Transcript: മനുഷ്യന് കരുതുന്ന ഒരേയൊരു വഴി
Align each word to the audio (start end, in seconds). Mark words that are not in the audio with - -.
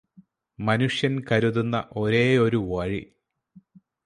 മനുഷ്യന് 0.59 1.21
കരുതുന്ന 1.29 1.83
ഒരേയൊരു 1.95 2.61
വഴി 2.69 3.01